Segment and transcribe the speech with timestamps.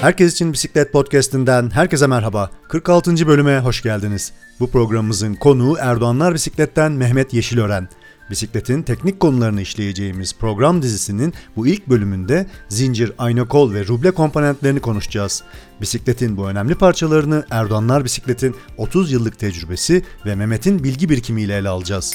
[0.00, 2.50] Herkes için Bisiklet Podcast'inden herkese merhaba.
[2.68, 3.26] 46.
[3.26, 4.32] bölüme hoş geldiniz.
[4.60, 7.88] Bu programımızın konuğu Erdoğanlar Bisiklet'ten Mehmet Yeşilören.
[8.30, 14.80] Bisikletin teknik konularını işleyeceğimiz program dizisinin bu ilk bölümünde zincir, ayna kol ve ruble komponentlerini
[14.80, 15.42] konuşacağız.
[15.80, 22.14] Bisikletin bu önemli parçalarını Erdoğanlar Bisiklet'in 30 yıllık tecrübesi ve Mehmet'in bilgi birikimiyle ele alacağız.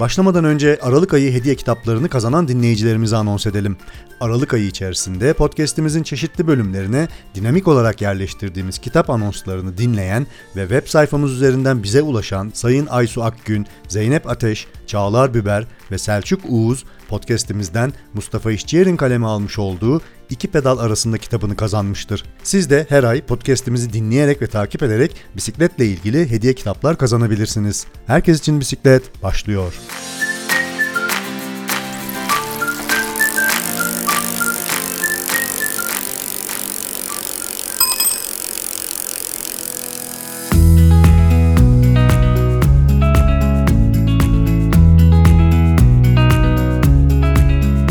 [0.00, 3.76] Başlamadan önce Aralık ayı hediye kitaplarını kazanan dinleyicilerimizi anons edelim.
[4.20, 11.32] Aralık ayı içerisinde podcast'imizin çeşitli bölümlerine dinamik olarak yerleştirdiğimiz kitap anonslarını dinleyen ve web sayfamız
[11.32, 18.52] üzerinden bize ulaşan Sayın Aysu Akgün, Zeynep Ateş, Çağlar Biber ve Selçuk Uğuz podcast'imizden Mustafa
[18.52, 20.00] İşçiyer'in kaleme almış olduğu
[20.30, 22.24] iki pedal arasında kitabını kazanmıştır.
[22.42, 27.86] Siz de her ay podcast'imizi dinleyerek ve takip ederek bisikletle ilgili hediye kitaplar kazanabilirsiniz.
[28.06, 29.74] Herkes için bisiklet başlıyor.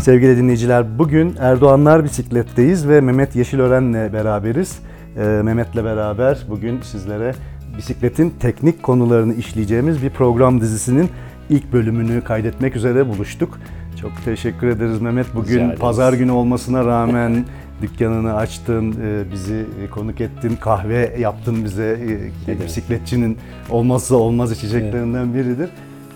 [0.03, 4.79] Sevgili dinleyiciler, bugün Erdoğanlar Bisiklet'teyiz ve Mehmet Yeşilören'le beraberiz.
[5.17, 7.35] Ee, Mehmet'le beraber bugün sizlere
[7.77, 11.09] bisikletin teknik konularını işleyeceğimiz bir program dizisinin
[11.49, 13.59] ilk bölümünü kaydetmek üzere buluştuk.
[14.01, 15.35] Çok teşekkür ederiz Mehmet.
[15.35, 17.45] Bugün pazar günü olmasına rağmen
[17.81, 21.99] dükkanını açtın, e, bizi konuk ettin, kahve yaptın bize.
[22.47, 23.37] E, bisikletçinin
[23.69, 25.69] olmazsa olmaz içeceklerinden biridir.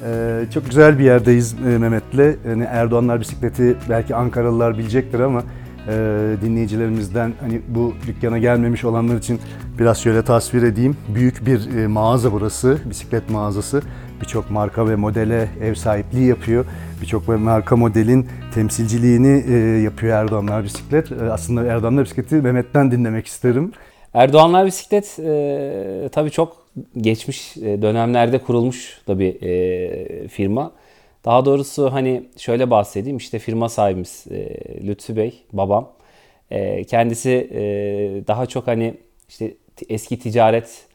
[0.05, 2.37] Ee, çok güzel bir yerdeyiz e, Mehmet'le.
[2.49, 5.43] Yani Erdoğanlar bisikleti belki Ankaralılar bilecektir ama
[5.87, 5.93] e,
[6.41, 9.39] dinleyicilerimizden hani bu dükkana gelmemiş olanlar için
[9.79, 10.97] biraz şöyle tasvir edeyim.
[11.15, 13.81] Büyük bir e, mağaza burası, bisiklet mağazası.
[14.21, 16.65] Birçok marka ve modele ev sahipliği yapıyor.
[17.01, 19.51] Birçok marka modelin temsilciliğini
[19.83, 21.11] yapıyor Erdoğanlar Bisiklet.
[21.31, 23.71] Aslında Erdoğanlar Bisikleti Mehmet'ten dinlemek isterim.
[24.13, 26.66] Erdoğanlar Bisiklet e, tabii çok
[26.97, 30.71] geçmiş e, dönemlerde kurulmuş da bir e, firma.
[31.25, 35.89] Daha doğrusu hani şöyle bahsedeyim işte firma sahibimiz e, Lütfü Bey, babam.
[36.51, 37.61] E, kendisi e,
[38.27, 38.93] daha çok hani
[39.29, 39.53] işte
[39.89, 40.85] eski ticaret,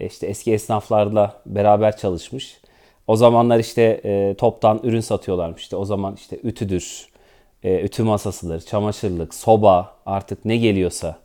[0.00, 2.60] e, işte eski esnaflarla beraber çalışmış.
[3.06, 5.62] O zamanlar işte e, toptan ürün satıyorlarmış.
[5.62, 7.08] İşte o zaman işte ütüdür,
[7.62, 11.18] e, ütü masasıdır, çamaşırlık, soba artık ne geliyorsa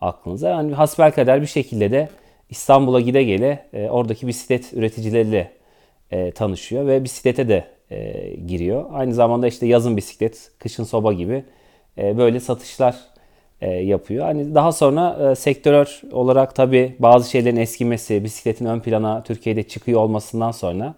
[0.00, 0.48] aklınıza.
[0.48, 2.08] Yani hasbelkader bir şekilde de
[2.50, 5.50] İstanbul'a gide gele e, oradaki bisiklet üreticileriyle
[6.10, 8.84] e, tanışıyor ve bisiklete de e, giriyor.
[8.92, 11.44] Aynı zamanda işte yazın bisiklet, kışın soba gibi
[11.98, 12.96] e, böyle satışlar
[13.60, 14.24] e, yapıyor.
[14.24, 20.00] Hani daha sonra e, sektörel olarak tabi bazı şeylerin eskimesi, bisikletin ön plana Türkiye'de çıkıyor
[20.00, 20.94] olmasından sonra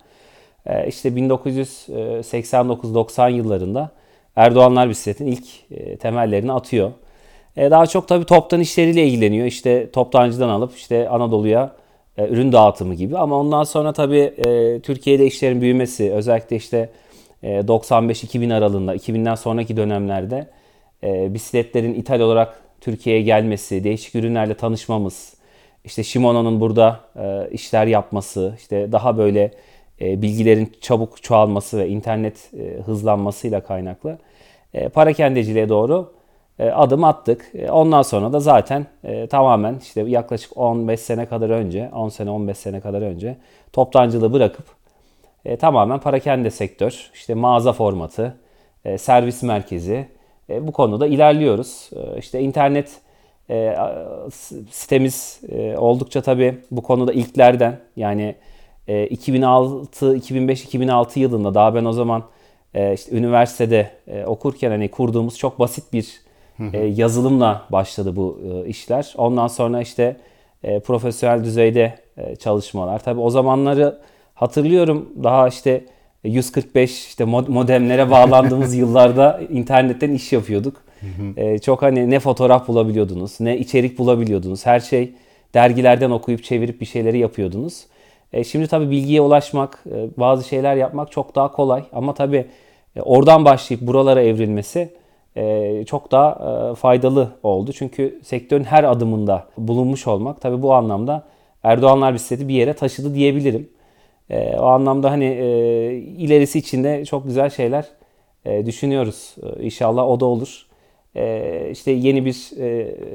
[0.66, 3.90] e, işte 1989-90 yıllarında
[4.36, 6.92] Erdoğanlar bisikletin ilk e, temellerini atıyor.
[7.56, 9.46] E, daha çok tabii toptan işleriyle ilgileniyor.
[9.46, 11.72] İşte toptancıdan alıp işte Anadolu'ya
[12.18, 13.18] e, ürün dağıtımı gibi.
[13.18, 16.90] Ama ondan sonra tabii e, Türkiye'de işlerin büyümesi özellikle işte
[17.42, 20.46] 95-2000 aralığında 2000'den sonraki dönemlerde
[21.02, 25.34] bisikletlerin ithal olarak Türkiye'ye gelmesi, değişik ürünlerle tanışmamız,
[25.84, 27.00] işte Shimano'nun burada
[27.50, 29.50] işler yapması, işte daha böyle
[30.00, 32.50] bilgilerin çabuk çoğalması ve internet
[32.86, 34.18] hızlanmasıyla kaynaklı
[34.94, 36.15] parakendeciliğe doğru
[36.64, 37.50] adım attık.
[37.54, 42.30] E, ondan sonra da zaten e, tamamen işte yaklaşık 15 sene kadar önce, 10 sene
[42.30, 43.36] 15 sene kadar önce
[43.72, 44.64] toptancılığı bırakıp
[45.58, 48.36] tamamen parakende sektör, işte mağaza formatı,
[48.98, 50.08] servis merkezi
[50.48, 51.90] bu konuda ilerliyoruz.
[52.18, 53.00] İşte internet
[54.70, 55.40] sitemiz
[55.76, 58.34] oldukça tabii bu konuda ilklerden yani
[59.10, 62.22] 2006, 2005, 2006 yılında daha ben o zaman
[62.94, 63.90] işte üniversitede
[64.26, 66.25] okurken hani kurduğumuz çok basit bir
[66.72, 69.14] e, yazılımla başladı bu e, işler.
[69.16, 70.16] Ondan sonra işte
[70.62, 72.98] e, profesyonel düzeyde e, çalışmalar.
[72.98, 73.98] Tabii o zamanları
[74.34, 75.84] hatırlıyorum daha işte
[76.24, 80.86] 145 işte modemlere bağlandığımız yıllarda internetten iş yapıyorduk.
[81.36, 84.66] e, çok hani ne fotoğraf bulabiliyordunuz, ne içerik bulabiliyordunuz.
[84.66, 85.14] Her şey
[85.54, 87.86] dergilerden okuyup çevirip bir şeyleri yapıyordunuz.
[88.32, 91.84] E, şimdi tabii bilgiye ulaşmak, e, bazı şeyler yapmak çok daha kolay.
[91.92, 92.46] Ama tabii
[92.96, 94.94] e, oradan başlayıp buralara evrilmesi
[95.86, 96.30] çok daha
[96.72, 97.72] e, faydalı oldu.
[97.72, 101.22] Çünkü sektörün her adımında bulunmuş olmak tabii bu anlamda
[101.62, 103.68] Erdoğanlar bisikleti bir yere taşıdı diyebilirim.
[104.30, 105.24] E, o anlamda hani
[106.18, 107.86] ilerisi için de çok güzel şeyler
[108.66, 109.34] düşünüyoruz.
[109.60, 110.66] İnşallah o da olur.
[111.70, 112.34] İşte yeni bir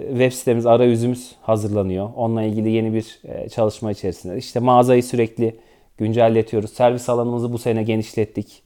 [0.09, 2.09] web sitemiz, arayüzümüz hazırlanıyor.
[2.15, 4.37] Onunla ilgili yeni bir çalışma içerisinde.
[4.37, 5.55] İşte mağazayı sürekli
[5.97, 6.73] güncelletiyoruz.
[6.73, 8.63] Servis alanımızı bu sene genişlettik.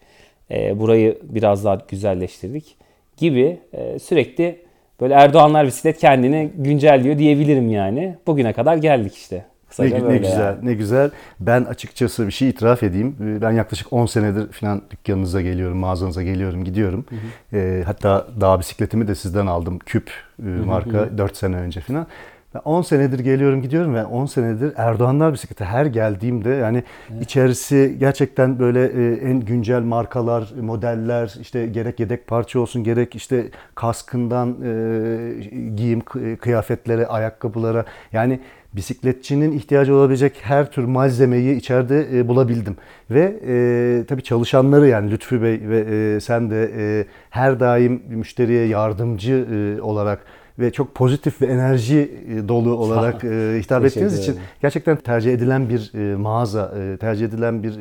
[0.52, 2.85] Burayı biraz daha güzelleştirdik
[3.18, 4.66] gibi e, sürekli
[5.02, 8.16] böyle Erdoğanlar bisiklet kendini güncelliyor diyebilirim yani.
[8.28, 9.36] Bugüne kadar geldik işte.
[9.36, 10.66] Ne, Kısaca ne güzel, yani.
[10.66, 11.12] ne güzel.
[11.40, 13.16] Ben açıkçası bir şey itiraf edeyim.
[13.22, 17.06] Ee, Ben yaklaşık 10 senedir falan dükkanınıza geliyorum, mağazanıza geliyorum, gidiyorum.
[17.54, 19.80] Ee, hatta dağ bisikletimi de sizden aldım.
[19.80, 22.08] Küp e, marka 4 sene önce falan.
[22.56, 26.84] Ben 10 senedir geliyorum, gidiyorum ve 10 senedir Erdoğanlar bisikleti her geldiğimde yani
[27.22, 33.46] içerisi gerçekten böyle e, en güncel markalar, modeller, işte gerek yedek parça olsun, gerek işte
[33.76, 38.40] kaskından e, giyim kı- kıyafetlere, ayakkabılara yani
[38.74, 42.78] bisikletçinin ihtiyacı olabilecek her tür malzemeyi içeride e, bulabildim.
[43.12, 48.68] Ve e, tabii çalışanları yani Lütfü Bey ve e, sen de e, her daim müşteriye
[48.68, 50.20] yardımcı e, olarak
[50.60, 55.70] ve çok pozitif ve enerji e, dolu olarak e, hitap ettiğiniz için gerçekten tercih edilen
[55.70, 57.74] bir e, mağaza, tercih edilen bir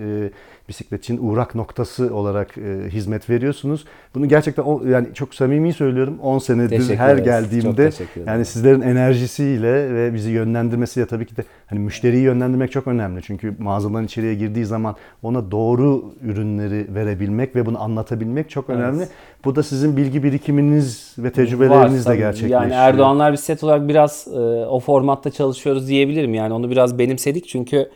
[0.69, 3.85] bisikletçinin uğrak noktası olarak e, hizmet veriyorsunuz.
[4.15, 7.25] Bunu gerçekten o, yani çok samimi söylüyorum 10 senedir Teşekkür her ederiz.
[7.25, 7.91] Geldiğimde
[8.27, 13.23] yani sizlerin enerjisiyle ve bizi yönlendirmesiyle tabii ki de hani müşteriyi yönlendirmek çok önemli.
[13.23, 18.81] Çünkü mağazadan içeriye girdiği zaman ona doğru ürünleri verebilmek ve bunu anlatabilmek çok Evet.
[18.81, 19.09] önemli.
[19.45, 22.19] Bu da sizin bilgi birikiminiz ve tecrübeleriniz de tabii.
[22.19, 22.63] gerçekleşiyor.
[22.63, 26.35] Yani Erdoğanlar bisiklet olarak biraz e, o formatta çalışıyoruz diyebilirim.
[26.35, 27.91] Yani onu biraz benimsedik çünkü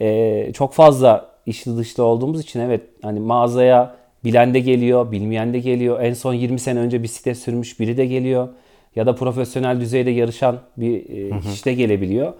[0.00, 5.58] e, çok fazla içli dışlı olduğumuz için evet hani mağazaya bilen de geliyor, bilmeyen de
[5.58, 6.00] geliyor.
[6.00, 8.48] En son 20 sene önce bisiklet sürmüş biri de geliyor.
[8.96, 12.32] Ya da profesyonel düzeyde yarışan bir e, kişi de gelebiliyor.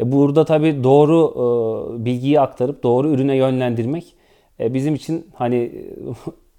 [0.00, 4.14] E, burada tabii doğru e, bilgiyi aktarıp doğru ürüne yönlendirmek
[4.60, 5.72] e, bizim için hani e,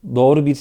[0.15, 0.59] doğru bir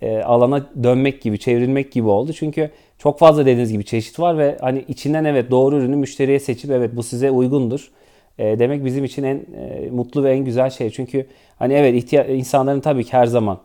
[0.00, 2.32] e, alana dönmek gibi, çevrilmek gibi oldu.
[2.32, 6.70] Çünkü çok fazla dediğiniz gibi çeşit var ve hani içinden evet doğru ürünü müşteriye seçip
[6.70, 7.90] evet bu size uygundur
[8.38, 10.90] e, demek bizim için en e, mutlu ve en güzel şey.
[10.90, 11.26] Çünkü
[11.58, 13.58] hani evet insanların tabii ki her zaman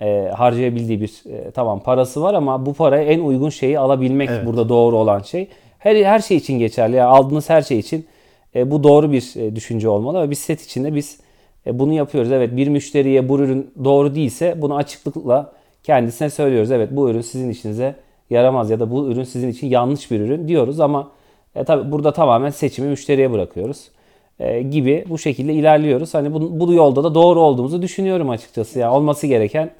[0.00, 4.46] e, harcayabildiği bir e, tamam parası var ama bu paraya en uygun şeyi alabilmek Evet.
[4.46, 5.48] burada doğru olan şey.
[5.78, 6.96] Her her şey için geçerli.
[6.96, 8.06] Yani aldığınız her şey için
[8.54, 11.20] e, bu doğru bir e, düşünce olmalı ve biz set içinde biz
[11.66, 12.32] e, bunu yapıyoruz.
[12.32, 15.52] Evet bir müşteriye bu ürün doğru değilse bunu açıklıkla
[15.82, 16.70] kendisine söylüyoruz.
[16.70, 17.94] Evet bu ürün sizin işinize
[18.30, 21.10] yaramaz ya da bu ürün sizin için yanlış bir ürün diyoruz ama
[21.54, 23.90] e, tabii burada tamamen seçimi müşteriye bırakıyoruz
[24.40, 26.14] e, gibi bu şekilde ilerliyoruz.
[26.14, 28.78] Hani bu, bu yolda da doğru olduğumuzu düşünüyorum açıkçası.
[28.78, 29.70] Ya olması gereken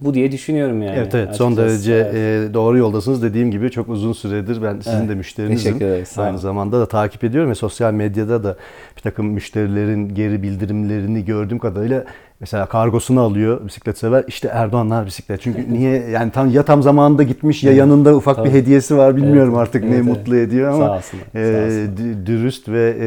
[0.00, 0.96] bu diye düşünüyorum yani.
[0.98, 1.86] Evet evet son açıkçası.
[1.86, 2.50] derece Evet.
[2.50, 3.22] e, doğru yoldasınız.
[3.22, 5.08] Dediğim gibi çok uzun süredir ben sizin Evet.
[5.08, 5.78] de müşterinizim.
[5.78, 8.56] Teşekkür Aynı zamanda da takip ediyorum ve sosyal medyada da
[8.96, 12.04] bir takım müşterilerin geri bildirimlerini gördüğüm kadarıyla
[12.40, 15.42] mesela kargosunu alıyor bisiklet sever işte Erdoğanlar bisiklet.
[15.42, 18.58] Çünkü niye yani tam ya tam zamanında gitmiş ya yanında ufak bir Tabii.
[18.58, 20.06] hediyesi var bilmiyorum Evet, artık evet, ne evet.
[20.06, 23.06] mutlu ediyor ama Sağ olsunlar, e, sağ dürüst ve e,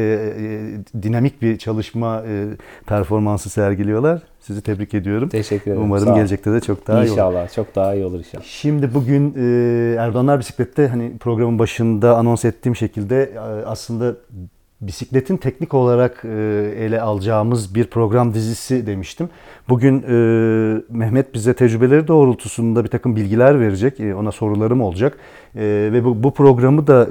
[1.00, 2.44] e, dinamik bir çalışma e,
[2.86, 4.22] performansı sergiliyorlar.
[4.40, 5.28] Sizi tebrik ediyorum.
[5.28, 5.82] Teşekkür ederim.
[5.84, 7.10] Umarım Sağ gelecekte de çok daha iyi olur.
[7.10, 8.44] İnşallah çok daha iyi olur inşallah.
[8.44, 14.14] Şimdi bugün e, Erdoğanlar Bisiklet'te hani programın başında anons ettiğim şekilde e, aslında
[14.82, 16.28] bisikletin teknik olarak e,
[16.78, 19.28] ele alacağımız bir program dizisi demiştim.
[19.68, 20.14] Bugün e,
[20.88, 24.00] Mehmet bize tecrübeleri doğrultusunda bir takım bilgiler verecek.
[24.00, 25.18] E, ona sorularım olacak.
[25.54, 27.08] Ve bu, programı da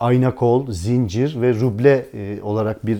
[0.00, 2.06] ayna kol, zincir ve ruble
[2.42, 2.98] olarak bir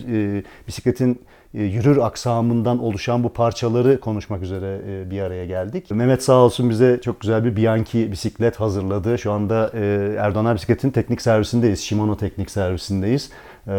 [0.67, 1.19] bisikletin
[1.53, 4.79] yürür aksamından oluşan bu parçaları konuşmak üzere
[5.11, 5.91] bir araya geldik.
[5.91, 9.17] Mehmet sağ olsun bize çok güzel bir Bianchi bisiklet hazırladı.
[9.17, 9.71] Şu anda
[10.19, 11.79] Erdoğan Bisiklet'in teknik servisindeyiz.
[11.79, 13.29] Shimano teknik servisindeyiz.
[13.67, 13.71] E,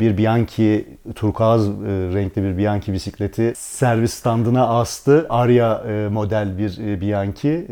[0.00, 1.72] Bir Bianchi turkuaz e,
[2.14, 5.26] renkli bir Bianchi bisikleti servis standına astı.
[5.30, 7.66] Arya e, model bir e, Bianchi.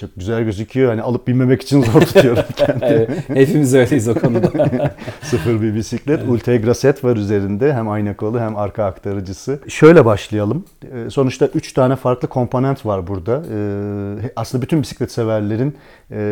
[0.00, 0.90] Çok güzel gözüküyor.
[0.90, 3.06] Hani alıp binmemek için zor tutuyorum kendimi.
[3.28, 4.50] Hepimiz öyleyiz o konuda.
[5.22, 6.28] Sıfır bir bisiklet.
[6.28, 7.74] Ultegra set var üzerinde.
[7.74, 9.58] Hem ayna kolu hem arka aktarıcısı.
[9.68, 10.64] Şöyle başlayalım.
[11.06, 13.42] Ee, Sonuçta 3 tane farklı komponent var burada.
[13.54, 15.76] Ee, Aslında bütün bisiklet severlerin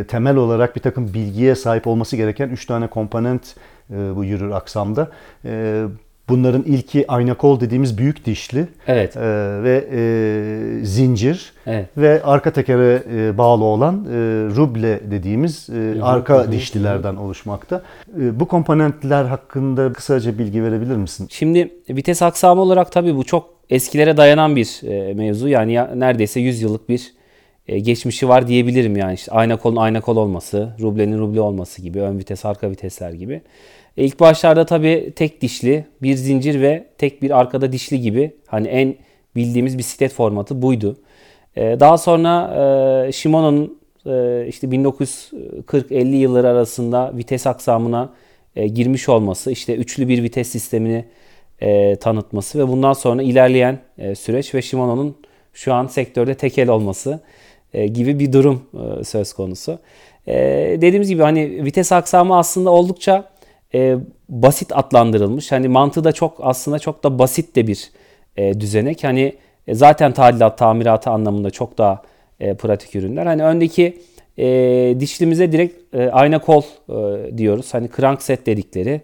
[0.08, 3.54] temel olarak bir takım bilgiye sahip olması gereken 3 tane komponent
[3.90, 5.10] e, bu yürür aksamda.
[5.44, 5.84] Ee,
[6.28, 9.16] Bunların ilki ayna kol dediğimiz büyük dişli evet.
[9.16, 9.20] e,
[9.62, 11.88] ve e, zincir Evet.
[11.96, 14.16] ve arka tekere e, bağlı olan e,
[14.56, 17.82] ruble dediğimiz e, arka dişlilerden oluşmakta.
[18.20, 21.26] E, bu komponentler hakkında kısaca bilgi verebilir misin?
[21.30, 25.48] Şimdi vites aksamı olarak tabii bu çok eskilere dayanan bir e, mevzu.
[25.48, 27.17] Yani ya, neredeyse 100 yıllık bir
[27.68, 29.14] e, geçmişi var diyebilirim yani.
[29.14, 33.42] İşte ayna kolun ayna kol olması, rublenin ruble olması gibi, ön vites, arka vitesler gibi.
[33.96, 38.68] E, ilk başlarda tabii tek dişli, bir zincir ve tek bir arkada dişli gibi hani
[38.68, 38.96] en
[39.36, 40.96] bildiğimiz bisiklet formatı buydu.
[41.56, 42.54] E, daha sonra
[43.08, 43.78] e, Shimano'nun
[44.48, 48.12] işte 1940-50 yılları arasında vites aksamına
[48.74, 51.04] girmiş olması, işte üçlü bir vites sistemini
[52.00, 53.78] tanıtması ve bundan sonra ilerleyen
[54.14, 55.16] süreç ve Shimano'nun
[55.52, 57.20] şu an sektörde tekel olması
[57.74, 58.62] e, gibi bir durum
[59.00, 59.78] e, söz konusu.
[60.26, 60.34] E,
[60.76, 63.30] dediğimiz gibi hani vites aksamı aslında oldukça
[64.28, 65.52] basit adlandırılmış.
[65.52, 67.90] Hani mantığı da çok aslında çok da basit de bir
[68.60, 69.04] düzenek.
[69.04, 69.32] Hani
[69.72, 72.02] zaten tadilat tamiratı anlamında çok daha
[72.58, 73.26] pratik ürünler.
[73.26, 73.98] Hani öndeki
[75.00, 76.62] dişlimize direkt ayna kol
[77.36, 77.74] diyoruz.
[77.74, 79.00] Hani crankset dedikleri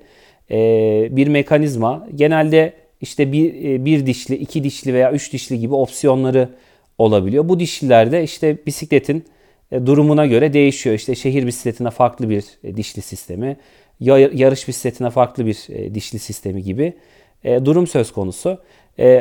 [1.16, 2.08] bir mekanizma.
[2.14, 6.48] Genelde işte bir, bir dişli, iki dişli veya üç dişli gibi opsiyonları
[6.98, 7.48] olabiliyor.
[7.48, 9.24] Bu dişlilerde işte bisikletin
[9.74, 10.96] e, durumuna göre değişiyor.
[10.96, 13.56] İşte şehir bisikletine farklı bir e, dişli sistemi,
[14.00, 16.92] yarış bisikletine farklı bir e, dişli sistemi gibi
[17.44, 18.58] durum söz konusu.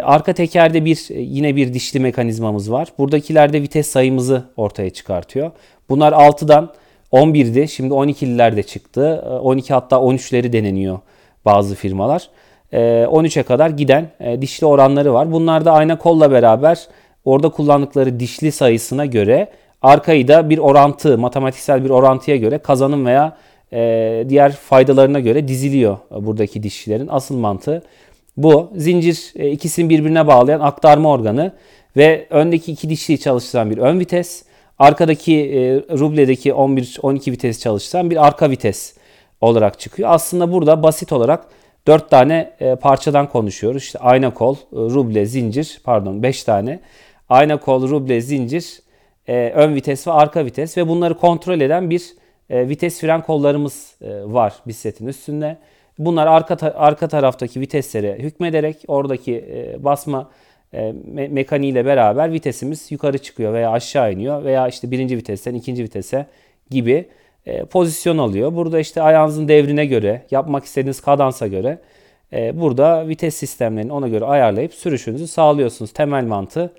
[0.03, 2.87] Arka tekerde bir yine bir dişli mekanizmamız var.
[2.97, 5.51] Buradakilerde vites sayımızı ortaya çıkartıyor.
[5.89, 6.73] Bunlar 6'dan
[7.11, 7.67] 11'di.
[7.67, 9.21] Şimdi 12'liler de çıktı.
[9.41, 10.99] 12 hatta 13'leri deneniyor
[11.45, 12.29] bazı firmalar.
[12.73, 14.11] 13'e kadar giden
[14.41, 15.31] dişli oranları var.
[15.31, 16.87] Bunlar da ayna kolla beraber
[17.25, 19.51] orada kullandıkları dişli sayısına göre
[19.81, 23.37] arkayı da bir orantı, matematiksel bir orantıya göre kazanım veya
[23.73, 27.07] e, diğer faydalarına göre diziliyor buradaki dişlilerin.
[27.07, 27.83] Asıl mantığı
[28.37, 28.71] bu.
[28.75, 31.51] Zincir e, ikisini birbirine bağlayan aktarma organı
[31.97, 34.43] ve öndeki iki dişliyi çalıştıran bir ön vites,
[34.79, 38.93] arkadaki e, rubledeki 11-12 vites çalıştıran bir arka vites
[39.41, 40.09] olarak çıkıyor.
[40.11, 41.45] Aslında burada basit olarak
[41.87, 43.83] 4 tane e, parçadan konuşuyoruz.
[43.83, 46.79] İşte ayna kol, e, ruble, zincir, pardon 5 tane.
[47.33, 48.79] Ayna kol, ruble, zincir,
[49.27, 52.13] e, ön vites ve arka vites ve bunları kontrol eden bir
[52.49, 55.57] e, vites fren kollarımız e, var bisikletin üstünde.
[55.99, 60.29] Bunlar arka ta- arka taraftaki viteslere hükmederek oradaki e, basma
[60.73, 60.77] e,
[61.15, 66.25] me- mekaniğiyle beraber vitesimiz yukarı çıkıyor veya aşağı iniyor veya işte birinci vitesten ikinci vitese
[66.69, 67.05] gibi
[67.45, 68.55] e, pozisyon alıyor.
[68.55, 71.77] Burada işte ayağınızın devrine göre, yapmak istediğiniz kadansa göre
[72.33, 75.93] e, burada vites sistemlerini ona göre ayarlayıp sürüşünüzü sağlıyorsunuz.
[75.93, 76.73] Temel mantığı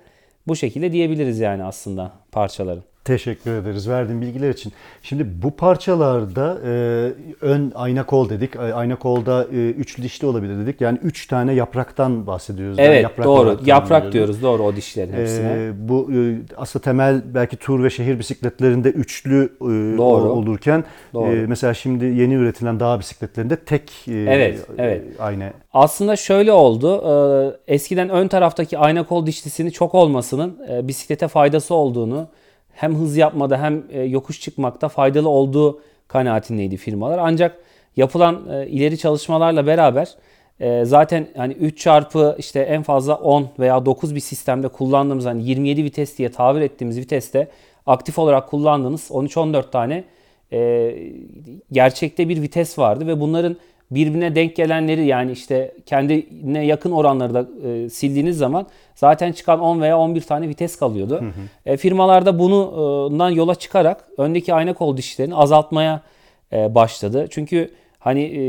[0.47, 2.83] bu şekilde diyebiliriz yani aslında parçaların.
[3.05, 4.73] Teşekkür ederiz verdiğin bilgiler için.
[5.01, 6.71] Şimdi bu parçalarda e,
[7.41, 8.55] ön ayna kol dedik.
[8.55, 10.81] Ayna kolda e, üç dişli olabilir dedik.
[10.81, 12.79] Yani üç tane yapraktan bahsediyoruz.
[12.79, 13.59] Evet yani yaprak doğru.
[13.65, 15.53] Yaprak diyoruz doğru o dişlerin hepsine.
[15.53, 19.65] E, bu e, aslında temel belki tur ve şehir bisikletlerinde üçlü e,
[19.97, 20.29] doğru.
[20.29, 20.83] olurken
[21.13, 21.31] doğru.
[21.31, 25.03] E, mesela şimdi yeni üretilen dağ bisikletlerinde tek e, evet, evet.
[25.19, 25.53] ayna.
[25.73, 27.03] Aslında şöyle oldu.
[27.67, 32.27] E, eskiden ön taraftaki ayna kol dişlisini çok olmasının e, bisiklete faydası olduğunu
[32.75, 37.17] hem hız yapmada hem e, yokuş çıkmakta faydalı olduğu kanaatindeydi firmalar.
[37.21, 37.59] Ancak
[37.95, 40.15] yapılan e, ileri çalışmalarla beraber
[40.59, 45.43] e, zaten hani 3 çarpı işte en fazla 10 veya 9 bir sistemde kullandığımız hani
[45.43, 47.47] 27 vites diye tabir ettiğimiz viteste
[47.85, 50.03] aktif olarak kullandığınız 13-14 tane
[51.71, 53.57] gerçekte bir vites vardı ve bunların
[53.95, 59.81] birbirine denk gelenleri yani işte kendine yakın oranları da e, sildiğiniz zaman zaten çıkan 10
[59.81, 61.21] veya 11 tane vites kalıyordu.
[61.21, 61.31] Hı hı.
[61.65, 66.01] E, firmalarda bundan yola çıkarak öndeki ayna kol dişlerini azaltmaya
[66.53, 67.27] e, başladı.
[67.29, 68.39] Çünkü hani e,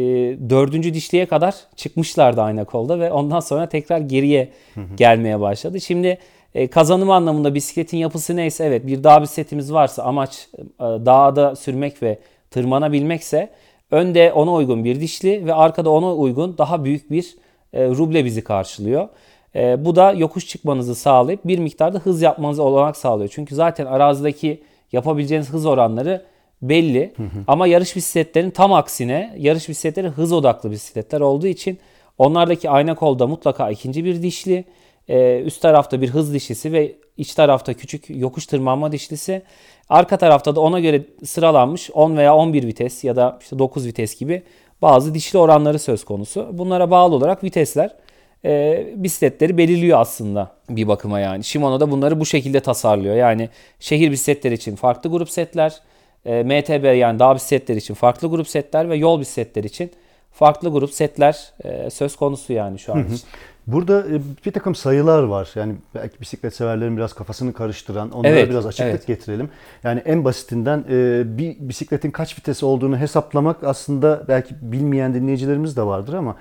[0.50, 4.96] dördüncü dişliğe kadar çıkmışlardı ayna kolda ve ondan sonra tekrar geriye hı hı.
[4.96, 5.80] gelmeye başladı.
[5.80, 6.18] Şimdi
[6.54, 12.02] e, kazanım anlamında bisikletin yapısı neyse evet bir dağ bisikletimiz varsa amaç e, dağda sürmek
[12.02, 12.18] ve
[12.50, 13.50] tırmanabilmekse
[13.90, 17.36] Önde ona uygun bir dişli ve arkada ona uygun daha büyük bir
[17.72, 19.08] e, ruble bizi karşılıyor.
[19.54, 23.30] E, bu da yokuş çıkmanızı sağlayıp bir miktarda hız yapmanızı olanak sağlıyor.
[23.34, 24.62] Çünkü zaten arazideki
[24.92, 26.24] yapabileceğiniz hız oranları
[26.62, 27.12] belli.
[27.16, 27.44] Hı hı.
[27.46, 31.78] Ama yarış bisikletlerin tam aksine yarış bisikletleri hız odaklı bisikletler olduğu için
[32.18, 34.64] onlardaki ayna kolda mutlaka ikinci bir dişli,
[35.08, 39.42] e, üst tarafta bir hız dişlisi ve iç tarafta küçük yokuş tırmanma dişlisi.
[39.88, 44.18] Arka tarafta da ona göre sıralanmış 10 veya 11 vites ya da işte 9 vites
[44.18, 44.42] gibi
[44.82, 46.48] bazı dişli oranları söz konusu.
[46.52, 47.96] Bunlara bağlı olarak vitesler
[48.44, 51.44] e, bisikletleri belirliyor aslında bir bakıma yani.
[51.44, 53.16] Shimano da bunları bu şekilde tasarlıyor.
[53.16, 53.48] Yani
[53.80, 55.80] şehir bisikletleri için farklı grup setler,
[56.24, 59.90] e, MTB yani dağ bisikletleri için farklı grup setler ve yol bisikletleri için
[60.32, 63.20] farklı grup setler e, söz konusu yani şu an için.
[63.66, 65.50] Burada e, bir takım sayılar var.
[65.54, 69.06] Yani belki bisiklet severlerin biraz kafasını karıştıran onlara evet, biraz açıklık evet.
[69.06, 69.50] getirelim.
[69.84, 75.82] Yani en basitinden e, bir bisikletin kaç vitesi olduğunu hesaplamak aslında belki bilmeyen dinleyicilerimiz de
[75.82, 76.36] vardır ama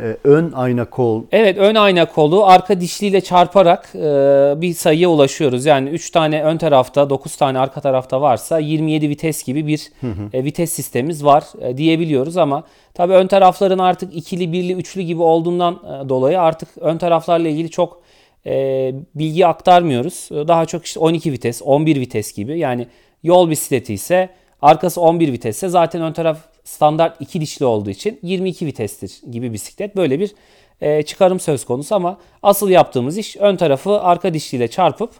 [0.00, 1.22] e, ön ayna kol.
[1.32, 4.00] Evet ön ayna kolu arka dişliyle çarparak e,
[4.56, 5.66] bir sayıya ulaşıyoruz.
[5.66, 10.06] Yani 3 tane ön tarafta 9 tane arka tarafta varsa 27 vites gibi bir hı
[10.06, 10.28] hı.
[10.32, 15.22] E, vites sistemimiz var e, diyebiliyoruz ama tabii ön tarafların artık ikili, birli, üçlü gibi
[15.22, 18.02] olduğundan e, dolayı artık ön taraflarla ilgili çok
[18.46, 20.28] e, bilgi aktarmıyoruz.
[20.30, 22.86] Daha çok işte 12 vites, 11 vites gibi yani
[23.22, 24.28] yol bisikleti ise
[24.62, 29.96] arkası 11 vitesse zaten ön taraf standart iki dişli olduğu için 22 vitestir gibi bisiklet.
[29.96, 30.34] Böyle bir
[30.80, 35.10] e, çıkarım söz konusu ama asıl yaptığımız iş ön tarafı arka dişliyle çarpıp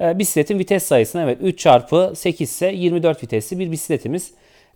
[0.00, 4.30] e, bisikletin vites sayısını evet 3 çarpı 8 ise 24 vitesli bir bisikletimiz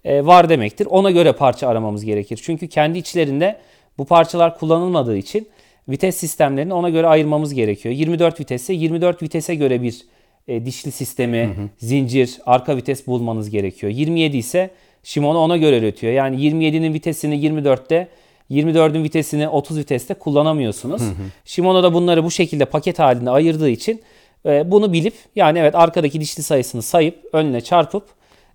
[0.04, 0.86] e, var demektir.
[0.86, 2.40] Ona göre parça aramamız gerekir.
[2.42, 3.58] Çünkü kendi içlerinde
[3.98, 5.48] bu parçalar kullanılmadığı için
[5.88, 7.94] vites sistemlerini ona göre ayırmamız gerekiyor.
[7.94, 10.06] 24 vitesse 24 vitese göre bir
[10.48, 13.92] e, dişli sistemi, zincir, arka vites bulmanız gerekiyor.
[13.92, 14.70] 27 ise
[15.06, 16.12] Shimano ona göre üretiyor.
[16.12, 18.08] Yani 27'nin vitesini 24'te
[18.50, 21.02] 24'ün vitesini 30 viteste kullanamıyorsunuz.
[21.44, 24.02] Shimano da bunları bu şekilde paket halinde ayırdığı için
[24.46, 28.04] e, bunu bilip yani evet arkadaki dişli sayısını sayıp önüne çarpıp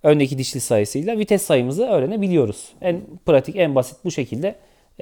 [0.03, 2.69] öndeki dişli sayısıyla vites sayımızı öğrenebiliyoruz.
[2.81, 4.55] En pratik, en basit bu şekilde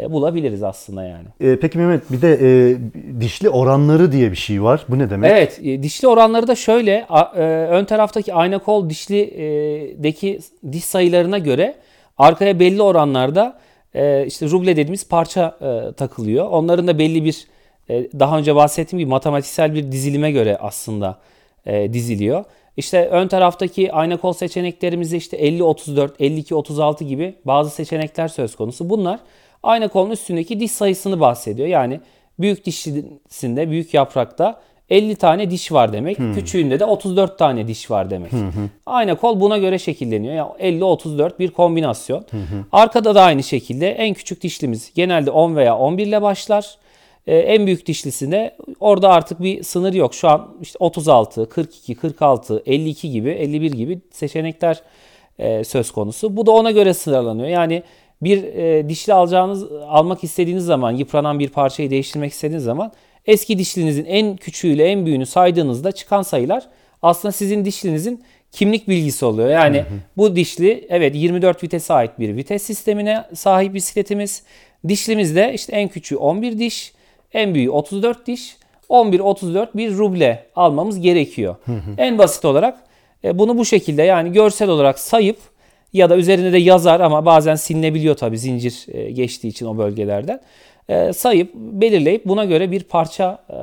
[0.10, 1.26] bulabiliriz aslında yani.
[1.40, 2.78] E, peki Mehmet bir de e,
[3.22, 4.86] dişli oranları diye bir şey var.
[4.90, 5.32] Bu ne demek?
[5.32, 7.06] Evet, e, dişli oranları da şöyle.
[7.10, 10.40] a- e, Ön taraftaki ayna kol dişlideki
[10.72, 11.76] diş sayılarına göre
[12.18, 13.60] arkaya belli oranlarda
[13.94, 16.46] e, işte ruble dediğimiz parça e, takılıyor.
[16.50, 17.48] Onların da belli bir
[17.90, 21.18] e, daha önce bahsettiğim gibi matematiksel bir dizilime göre aslında
[21.66, 22.44] e, diziliyor.
[22.78, 28.90] İşte ön taraftaki ayna kol seçeneklerimizde işte 50-34, 52-36 gibi bazı seçenekler söz konusu.
[28.90, 29.20] Bunlar
[29.64, 31.68] ayna kolun üstündeki diş sayısını bahsediyor.
[31.68, 32.00] Yani
[32.40, 36.18] büyük dişlisinde, büyük yaprakta 50 tane diş var demek.
[36.36, 38.32] Küçüğünde de 34 tane diş var demek.
[38.86, 40.34] Ayna kol buna göre şekilleniyor.
[40.34, 42.26] Yani 50-34 bir kombinasyon.
[42.72, 46.78] Arkada da aynı şekilde en küçük dişlimiz genelde 10 veya 11 ile başlar.
[47.28, 50.14] Ee, en büyük dişlisinde orada artık bir sınır yok.
[50.14, 54.82] Şu an işte 36, 42, 46, 52 gibi, 51 gibi seçenekler
[55.40, 56.38] e, söz konusu.
[56.38, 57.48] Bu da ona göre sıralanıyor.
[57.48, 57.84] Yani
[58.22, 62.92] bir e, dişli alacağınız, almak istediğiniz zaman, yıpranan bir parçayı değiştirmek istediğiniz zaman
[63.26, 66.68] eski dişlinizin en küçüğüyle en büyüğünü saydığınızda çıkan sayılar
[67.02, 69.50] aslında sizin dişlinizin kimlik bilgisi oluyor.
[69.50, 69.86] Yani
[70.18, 74.44] bu dişli evet 24 vitese ait bir vites sistemine sahip bisikletimiz.
[74.88, 76.94] Dişlimiz de işte en küçüğü 11 diş,
[77.34, 78.60] en büyüğü 34 diş.
[78.90, 81.56] 11-34 bir ruble almamız gerekiyor.
[81.98, 82.78] En basit olarak
[83.24, 85.38] e, bunu bu şekilde yani görsel olarak sayıp
[85.94, 90.42] ya da üzerinde de yazar ama bazen silinebiliyor tabii zincir e, geçtiği için o bölgelerden.
[90.90, 93.54] E, sayıp belirleyip buna göre bir parça e,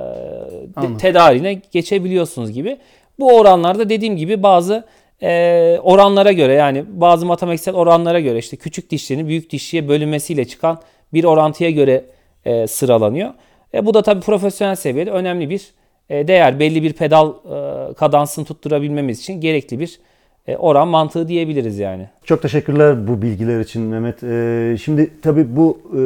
[0.83, 2.77] de- tedariğine geçebiliyorsunuz gibi.
[3.19, 4.85] Bu oranlarda dediğim gibi bazı
[5.23, 10.79] e, oranlara göre yani bazı matematiksel oranlara göre işte küçük dişlerin büyük dişliğe bölünmesiyle çıkan
[11.13, 12.05] bir orantıya göre
[12.45, 13.31] e, sıralanıyor.
[13.75, 15.71] E, bu da tabii profesyonel seviyede önemli bir
[16.11, 16.59] e, değer.
[16.61, 20.01] Belli bir pedal e, kadansını tutturabilmemiz için gerekli bir
[20.49, 22.09] e, oran mantığı diyebiliriz yani.
[22.25, 24.23] Çok teşekkürler bu bilgiler için Mehmet.
[24.23, 25.97] Ee, şimdi tabii bu e,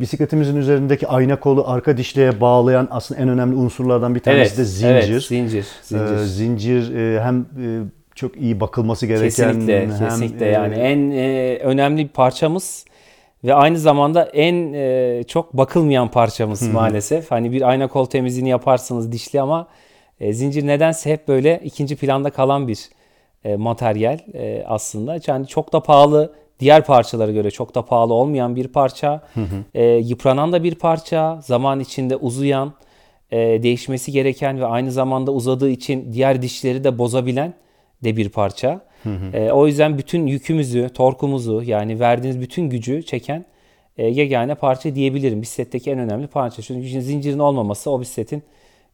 [0.00, 5.12] bisikletimizin üzerindeki ayna kolu arka dişliğe bağlayan aslında en önemli unsurlardan bir tanesi de zincir.
[5.12, 5.66] Evet, zincir.
[5.82, 6.16] Zincir.
[6.16, 7.66] Ee, zincir e, hem e,
[8.14, 12.84] çok iyi bakılması gereken kesinlikle, hem kesinlikle e, yani en e, önemli parçamız
[13.44, 17.30] ve aynı zamanda en e, çok bakılmayan parçamız maalesef.
[17.30, 19.68] Hani bir ayna kol temizliğini yaparsınız dişli ama
[20.20, 22.88] e, zincir nedense hep böyle ikinci planda kalan bir
[23.44, 25.18] e, materyal e, aslında.
[25.26, 29.22] Yani çok da pahalı, diğer parçalara göre çok da pahalı olmayan bir parça.
[29.74, 32.72] E, yıpranan da bir parça, zaman içinde uzayan,
[33.30, 37.54] e, değişmesi gereken ve aynı zamanda uzadığı için diğer dişleri de bozabilen
[38.04, 38.80] de bir parça.
[39.32, 43.44] E, o yüzden bütün yükümüzü, torkumuzu yani verdiğiniz bütün gücü çeken
[43.98, 45.42] e, yegane parça diyebilirim.
[45.42, 46.62] Bisikletteki en önemli parça.
[46.62, 48.42] Çünkü zincirin olmaması o bisikletin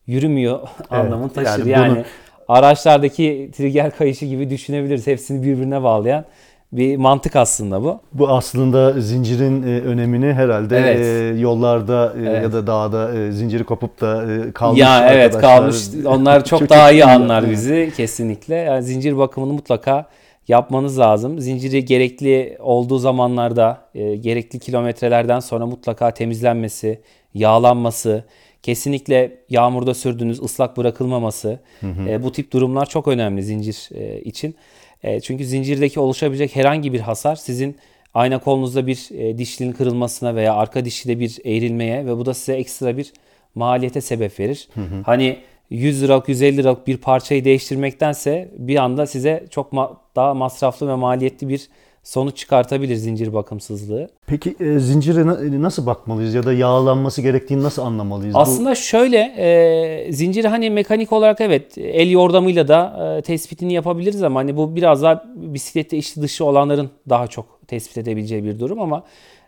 [0.06, 1.66] yürümüyor anlamını taşır.
[1.66, 2.04] yani Yani, bunu-
[2.48, 5.06] araçlardaki trigger kayışı gibi düşünebiliriz.
[5.06, 6.24] Hepsini birbirine bağlayan
[6.72, 8.00] bir mantık aslında bu.
[8.12, 11.00] Bu aslında zincirin e, önemini herhalde Evet.
[11.36, 12.42] e, yollarda e, Evet.
[12.42, 15.58] ya da dağda zinciri kopup da kalmış ya evet arkadaşlar.
[15.58, 16.06] kalmış.
[16.06, 17.40] Onlar çok, Çok daha iyi anlar.
[17.42, 17.50] Evet.
[17.52, 18.54] bizi kesinlikle.
[18.54, 20.06] Yani zincir bakımını mutlaka
[20.48, 21.40] yapmanız lazım.
[21.40, 27.00] Zinciri gerekli olduğu zamanlarda, gerekli kilometrelerden sonra mutlaka temizlenmesi,
[27.34, 28.24] yağlanması,
[28.66, 31.60] kesinlikle yağmurda sürdüğünüz ıslak bırakılmaması.
[32.08, 34.54] E, bu tip durumlar çok önemli zincir e, için.
[35.02, 37.76] E, çünkü zincirdeki oluşabilecek herhangi bir hasar sizin
[38.14, 42.54] ayna kolunuzda bir e, dişlinin kırılmasına veya arka dişide bir eğrilmeye ve bu da size
[42.54, 43.12] ekstra bir
[43.54, 44.68] maliyete sebep verir.
[45.04, 45.38] Hani
[45.70, 50.94] 100 liralık 150 liralık bir parçayı değiştirmektense bir anda size çok ma- daha masraflı ve
[50.94, 51.68] maliyetli bir
[52.06, 54.08] sonuç çıkartabilir zincir bakımsızlığı.
[54.26, 58.34] Peki e, zincire na- nasıl bakmalıyız ya da yağlanması gerektiğini nasıl anlamalıyız?
[58.34, 64.22] Bu- Aslında şöyle e, zinciri hani mekanik olarak evet el yordamıyla da e, tespitini yapabiliriz
[64.22, 68.80] ama hani bu biraz daha bisiklette içli dışı olanların daha çok tespit edebileceği bir durum
[68.80, 69.02] ama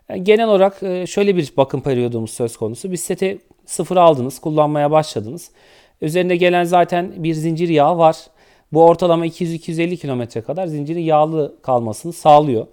[0.09, 2.91] e, genel olarak e, şöyle bir bakım periyodumuz söz konusu.
[2.91, 5.51] Bisikleti sıfır aldınız, kullanmaya başladınız.
[6.01, 8.17] Üzerinde gelen zaten bir zincir yağı var.
[8.73, 12.67] Bu ortalama 200-250 kilometre kadar zincirin yağlı kalmasını sağlıyor.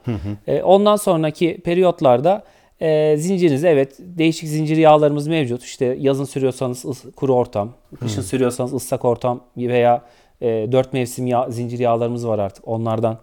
[0.46, 2.44] E, ondan sonraki periyotlarda
[2.80, 5.62] E, zincirinize evet değişik zincir yağlarımız mevcut.
[5.64, 10.02] İşte yazın sürüyorsanız ıs- kuru ortam, kışın sürüyorsanız ıslak ortam veya
[10.40, 12.68] e, dört mevsim yağ, zincir yağlarımız var artık.
[12.68, 13.18] Onlardan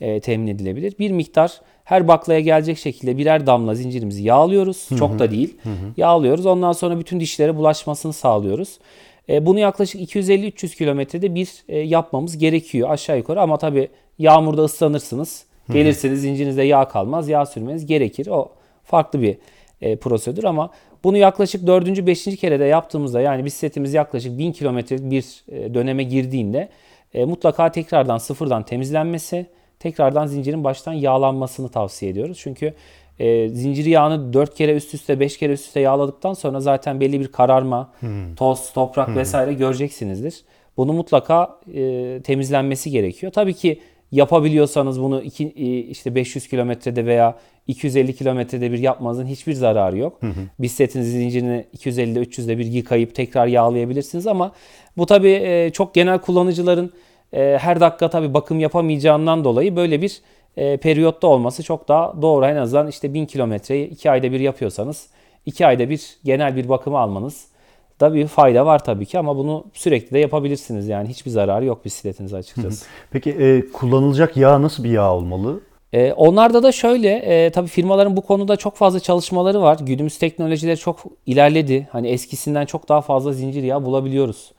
[0.00, 0.94] e, temin edilebilir.
[0.98, 4.88] Bir miktar her baklaya gelecek şekilde birer damla zincirimizi yağlıyoruz.
[4.98, 5.56] Çok da değil.
[5.96, 6.46] Yağlıyoruz.
[6.46, 8.78] Ondan sonra bütün dişlere bulaşmasını sağlıyoruz.
[9.28, 13.40] E, bunu yaklaşık 250-300 kilometrede bir e, yapmamız gerekiyor aşağı yukarı.
[13.40, 13.88] Ama tabii
[14.18, 15.44] yağmurda ıslanırsınız.
[15.72, 17.28] Gelirseniz zincirinizde yağ kalmaz.
[17.28, 18.26] Yağ sürmeniz gerekir.
[18.26, 18.52] O
[18.84, 19.38] farklı bir
[19.80, 20.70] e, prosedür ama
[21.04, 22.06] bunu yaklaşık 4.
[22.06, 22.24] 5.
[22.24, 25.24] kerede yaptığımızda yani bisikletimiz yaklaşık 1000 kilometrelik bir
[25.74, 26.68] döneme girdiğinde
[27.14, 29.46] mutlaka tekrardan sıfırdan temizlenmesi,
[29.78, 32.38] tekrardan zincirin baştan yağlanmasını tavsiye ediyoruz.
[32.40, 32.74] Çünkü
[33.18, 37.20] e, zinciri yağını 4 kere üst üste 5 kere üst üste yağladıktan sonra zaten belli
[37.20, 37.92] bir kararma,
[38.36, 40.44] toz, toprak vesaire göreceksinizdir.
[40.76, 43.32] Bunu mutlaka e, temizlenmesi gerekiyor.
[43.32, 43.80] Tabii ki
[44.12, 50.20] yapabiliyorsanız bunu iki, e, işte 500 kilometrede veya 250 kilometrede bir yapmanızın hiçbir zararı yok.
[50.58, 54.52] Bisikletinizin zincirini 250'de 300'de bir yıkayıp tekrar yağlayabilirsiniz ama
[54.96, 56.92] bu tabii e, çok genel kullanıcıların
[57.32, 60.20] e, her dakika tabii bakım yapamayacağından dolayı böyle bir
[60.58, 62.46] e, periyotta olması çok daha doğru.
[62.46, 65.06] En azından işte 1000 kilometreyi 2 ayda bir yapıyorsanız
[65.46, 67.46] 2 ayda bir genel bir bakımı almanız
[68.00, 70.88] da bir fayda var tabii ki ama bunu sürekli de yapabilirsiniz.
[70.88, 72.86] Yani hiçbir zararı yok bisikletinize açıkçası.
[73.10, 75.60] Peki e, kullanılacak yağ nasıl bir yağ olmalı?
[75.92, 79.78] Ee, onlarda da şöyle, e, tabii firmaların bu konuda çok fazla çalışmaları var.
[79.80, 81.88] Günümüz teknolojileri çok ilerledi.
[81.92, 84.52] Hani eskisinden çok daha fazla zincir yağı bulabiliyoruz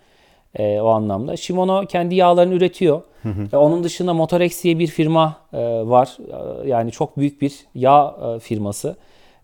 [0.55, 1.37] e, o anlamda.
[1.37, 3.01] Shimano kendi yağlarını üretiyor.
[3.53, 6.17] E, onun dışında Motorex diye bir firma e, var.
[6.63, 8.95] E, yani çok büyük bir yağ e, firması.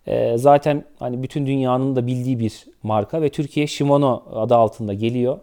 [0.07, 5.39] E, zaten hani bütün dünyanın da bildiği bir marka ve Türkiye Shimano adı altında geliyor.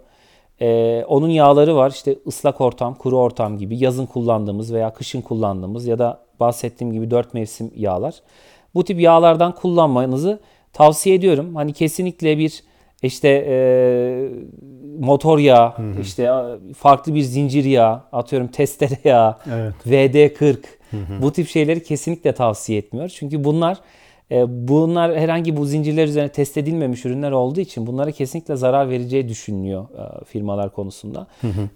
[0.62, 5.86] Ee, onun yağları var işte ıslak ortam, kuru ortam gibi yazın kullandığımız veya kışın kullandığımız
[5.86, 8.14] ya da bahsettiğim gibi dört mevsim yağlar.
[8.74, 10.40] Bu tip yağlardan kullanmanızı
[10.72, 11.54] tavsiye ediyorum.
[11.54, 12.62] Hani kesinlikle bir
[13.02, 13.54] işte e,
[14.98, 19.74] motor yağı, işte e, farklı bir zincir yağı, atıyorum testere yağı, Evet.
[19.86, 20.56] VD40
[21.22, 23.08] bu tip şeyleri kesinlikle tavsiye etmiyor.
[23.08, 23.78] Çünkü bunlar
[24.30, 29.28] e, bunlar herhangi bu zincirler üzerine test edilmemiş ürünler olduğu için bunlara kesinlikle zarar vereceği
[29.28, 31.26] düşünülüyor e, firmalar konusunda.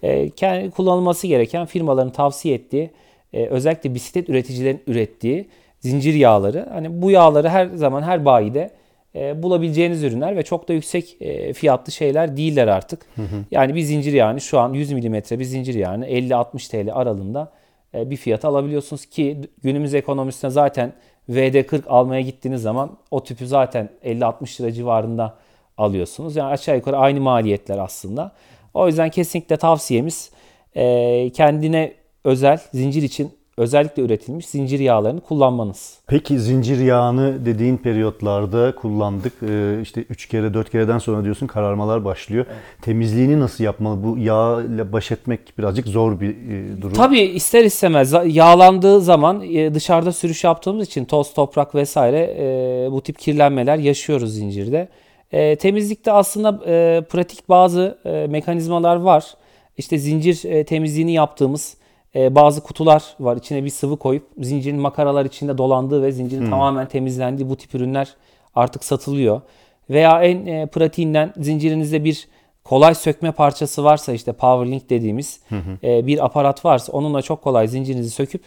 [0.02, 2.90] E, kendi kullanılması gereken firmaların tavsiye ettiği
[3.32, 5.48] e, özellikle bisiklet üreticilerin ürettiği
[5.80, 6.68] zincir yağları.
[6.72, 8.70] Hani bu yağları her zaman her bayide
[9.16, 13.07] e, bulabileceğiniz ürünler ve çok da yüksek e, fiyatlı şeyler değiller artık.
[13.50, 17.52] Yani bir zincir yağını şu an 100 milimetre bir zincir yağını 50-60 TL aralığında
[17.94, 20.92] e, bir fiyata alabiliyorsunuz ki günümüz ekonomisinde zaten
[21.31, 25.35] VD40 almaya gittiğiniz zaman o tüpü zaten 50-60 lira civarında
[25.76, 26.37] alıyorsunuz.
[26.37, 28.33] Yani aşağı yukarı aynı maliyetler aslında.
[28.74, 30.31] O yüzden kesinlikle tavsiyemiz
[30.76, 35.99] e, kendine özel zincir için özellikle üretilmiş zincir yağlarını kullanmanız.
[36.07, 39.33] Peki zincir yağını dediğin periyotlarda kullandık.
[39.42, 42.47] Ee, işte 3 kere 4 kereden sonra diyorsun kararmalar başlıyor.
[42.83, 44.05] Temizliğini nasıl yapmalı?
[44.05, 46.95] Bu yağ ile baş etmek birazcık zor bir e, durum.
[46.95, 53.01] Tabii ister istemez yağlandığı zaman e, dışarıda sürüş yaptığımız için toz, toprak vesaire e, bu
[53.01, 54.88] tip kirlenmeler yaşıyoruz zincirde.
[55.33, 59.25] E, temizlikte aslında e, pratik bazı e, mekanizmalar var.
[59.79, 61.77] İşte zincir e, temizliğini yaptığımız
[62.16, 63.37] e, bazı kutular var.
[63.37, 68.14] İçine bir sıvı koyup zincirin makaralar içinde dolandığı ve zincirin tamamen temizlendiği bu tip ürünler
[68.55, 69.40] artık satılıyor.
[69.90, 72.29] Veya en e, pratiğinden zincirinizde bir
[72.64, 75.40] kolay sökme parçası varsa işte Powerlink dediğimiz
[75.83, 78.42] e, bir aparat varsa onunla çok kolay zincirinizi söküp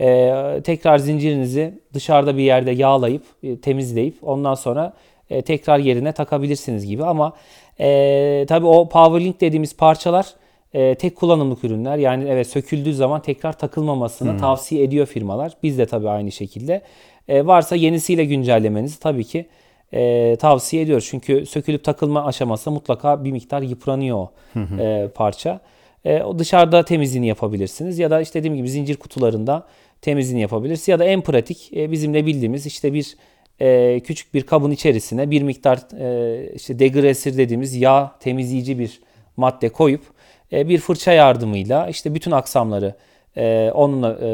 [0.00, 4.92] e, tekrar zincirinizi dışarıda bir yerde yağlayıp e, temizleyip ondan sonra
[5.30, 7.32] e, tekrar yerine takabilirsiniz gibi ama
[7.80, 10.26] e, tabii o Powerlink dediğimiz parçalar
[10.72, 15.52] e, tek kullanımlık ürünler yani evet söküldüğü zaman tekrar takılmamasını tavsiye ediyor firmalar.
[15.62, 16.82] Biz de tabii aynı şekilde.
[17.28, 19.46] E, varsa yenisiyle güncellemenizi tabii ki
[19.92, 21.06] e, tavsiye ediyoruz.
[21.10, 24.30] Çünkü sökülüp takılma aşaması mutlaka bir miktar yıpranıyor o
[24.78, 25.60] e, parça.
[26.04, 29.66] E, o dışarıda temizliğini yapabilirsiniz ya da işte dediğim gibi zincir kutularında
[30.02, 33.16] temizliğini yapabilirsiniz ya da en pratik e, bizimle bildiğimiz işte bir
[33.60, 39.00] e, küçük bir kabın içerisine bir miktar e, işte degresir dediğimiz yağ temizleyici bir
[39.36, 40.02] madde koyup
[40.52, 42.94] bir fırça yardımıyla işte bütün aksamları
[43.36, 44.30] e, onunla e,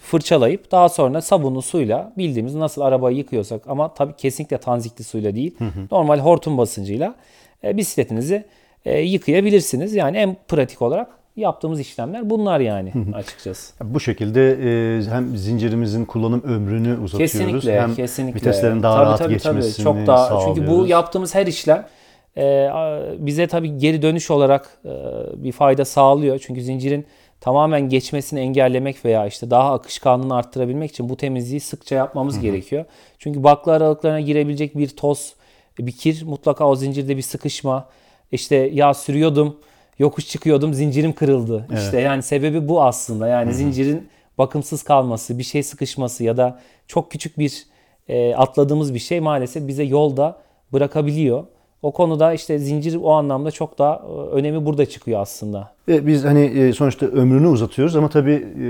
[0.00, 5.54] fırçalayıp daha sonra sabunlu suyla bildiğimiz nasıl arabayı yıkıyorsak ama tabii kesinlikle tanzikli suyla değil
[5.90, 7.14] normal hortum basıncıyla
[7.64, 8.44] e, bisikletinizi
[8.84, 9.94] e, yıkayabilirsiniz.
[9.94, 13.74] Yani en pratik olarak yaptığımız işlemler bunlar yani açıkçası.
[13.84, 18.40] Bu şekilde e, hem zincirimizin kullanım ömrünü uzatıyoruz Kesinlikle, hem kesinlikle.
[18.40, 19.54] viteslerin daha Tabii, rahat tabii, tabii.
[19.56, 21.84] geçmesini Çok daha çünkü bu yaptığımız her işlem e,
[23.18, 24.90] bize tabii geri dönüş olarak e,
[25.44, 26.38] bir fayda sağlıyor.
[26.46, 27.06] Çünkü zincirin
[27.40, 32.84] tamamen geçmesini engellemek veya işte daha akışkanlığını arttırabilmek için bu temizliği sıkça yapmamız gerekiyor.
[33.18, 35.34] Çünkü bakla aralıklarına girebilecek bir toz,
[35.78, 37.88] bir kir mutlaka o zincirde bir sıkışma.
[38.32, 39.56] İşte ya sürüyordum,
[39.98, 41.66] yokuş çıkıyordum, zincirim kırıldı.
[41.74, 43.28] İşte yani sebebi bu aslında.
[43.28, 47.66] Yani zincirin bakımsız kalması, bir şey sıkışması ya da çok küçük bir
[48.08, 50.38] e, atladığımız bir şey maalesef bize yolda
[50.72, 51.44] bırakabiliyor.
[51.82, 55.70] O konuda işte zincir o anlamda çok daha e, önemi burada çıkıyor aslında.
[55.88, 58.66] Biz hani e, sonuçta ömrünü uzatıyoruz ama tabii e,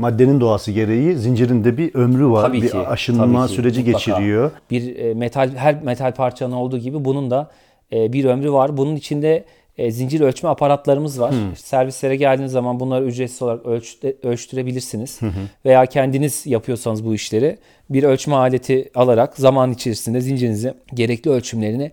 [0.00, 2.42] maddenin doğası gereği zincirin de bir ömrü var.
[2.42, 3.98] Tabii bir ki, aşınma ki, süreci mutlaka.
[3.98, 4.50] geçiriyor.
[4.70, 7.50] Bir metal her metal parçanın olduğu gibi bunun da
[7.92, 8.76] bir ömrü var.
[8.76, 9.44] Bunun içinde
[9.88, 11.34] zincir ölçme aparatlarımız var.
[11.56, 15.20] Servislere geldiğiniz zaman bunları ücretsiz olarak ölçte- ölçtürebilirsiniz.
[15.64, 17.58] Veya kendiniz yapıyorsanız bu işleri
[17.90, 21.92] bir ölçme aleti alarak zaman içerisinde zincirinizi gerekli ölçümlerini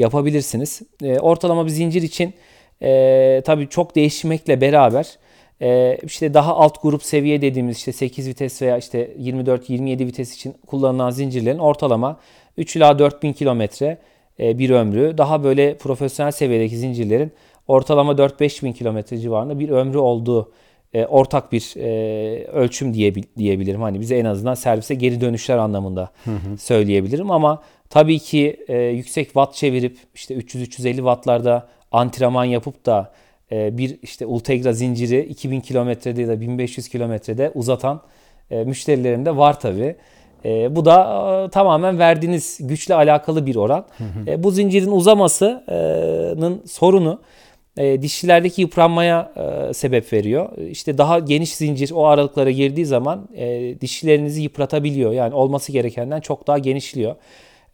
[0.00, 0.82] yapabilirsiniz.
[1.02, 2.34] E, ortalama bir zincir için
[2.82, 5.18] e, tabii çok değişmekle beraber
[5.62, 10.54] e, işte daha alt grup seviye dediğimiz işte 8 vites veya işte 24-27 vites için
[10.66, 12.20] kullanılan zincirlerin ortalama
[12.56, 13.98] 3 ila 4000 kilometre
[14.40, 15.18] e, bir ömrü.
[15.18, 17.32] Daha böyle profesyonel seviyedeki zincirlerin
[17.68, 20.52] ortalama 4-5 bin kilometre civarında bir ömrü olduğu
[20.94, 23.82] e, ortak bir e, ölçüm diyebil- diyebilirim.
[23.82, 26.10] Hani bize en azından servise geri dönüşler anlamında
[26.58, 33.12] söyleyebilirim ama tabii ki e, yüksek watt çevirip işte 300-350 wattlarda antrenman yapıp da
[33.52, 38.00] e, bir işte Ultegra zinciri 2000 kilometrede ya da 1500 kilometrede uzatan
[38.50, 39.96] e, müşterilerim de var tabii.
[40.44, 41.02] E, bu da
[41.46, 43.86] e, tamamen verdiğiniz güçle alakalı bir oran.
[44.26, 47.20] E, bu zincirin uzamasının sorunu
[47.76, 50.58] e, dişlilerdeki yıpranmaya e, sebep veriyor.
[50.58, 55.12] İşte daha geniş zincir o aralıklara girdiği zaman e, dişlerinizi yıpratabiliyor.
[55.12, 57.14] Yani olması gerekenden çok daha genişliyor.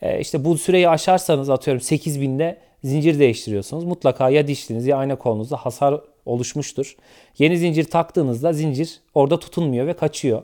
[0.02, 3.84] E, işte bu süreyi aşarsanız atıyorum 8000'de zincir değiştiriyorsunuz.
[3.84, 6.96] Mutlaka ya dişliniz ya ayna kolunuzda hasar oluşmuştur.
[7.38, 10.42] Yeni zincir taktığınızda zincir orada tutunmuyor ve kaçıyor.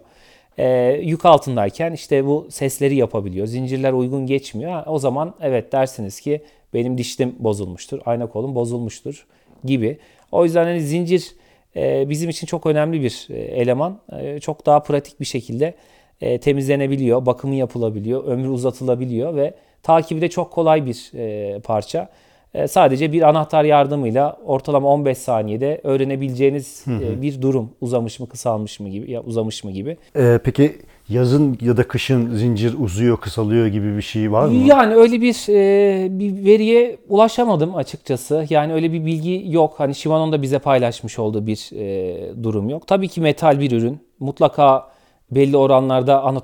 [0.58, 3.46] E, yük altındayken işte bu sesleri yapabiliyor.
[3.46, 4.82] Zincirler uygun geçmiyor.
[4.86, 6.42] O zaman evet dersiniz ki
[6.74, 9.26] benim dişlim bozulmuştur, ayna kolum bozulmuştur
[9.64, 9.98] gibi.
[10.32, 11.34] O yüzden hani zincir
[11.76, 14.00] e, bizim için çok önemli bir e, eleman.
[14.12, 15.74] E, çok daha pratik bir şekilde
[16.20, 22.08] e, temizlenebiliyor, bakımı yapılabiliyor, ömrü uzatılabiliyor ve takibi de çok kolay bir e, parça.
[22.54, 28.80] E, sadece bir anahtar yardımıyla ortalama 15 saniyede öğrenebileceğiniz e, bir durum uzamış mı kısalmış
[28.80, 29.96] mı gibi ya uzamış mı gibi.
[30.16, 34.54] E, peki yazın ya da kışın zincir uzuyor, kısalıyor gibi bir şey var mı?
[34.54, 38.46] Yani öyle bir e, bir veriye ulaşamadım açıkçası.
[38.50, 39.74] Yani öyle bir bilgi yok.
[39.76, 42.86] Hani Shimano'nun da bize paylaşmış olduğu bir e, durum yok.
[42.86, 43.98] Tabii ki metal bir ürün.
[44.20, 44.92] Mutlaka
[45.34, 46.34] belli oranlarda